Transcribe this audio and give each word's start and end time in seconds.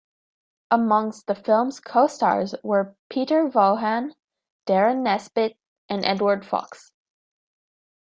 Among 0.71 1.13
the 1.27 1.35
film's 1.35 1.79
co-stars 1.79 2.55
were 2.63 2.95
Peter 3.07 3.47
Vaughan, 3.47 4.15
Derren 4.65 5.03
Nesbitt 5.03 5.59
and 5.89 6.03
Edward 6.03 6.43
Fox. 6.43 6.91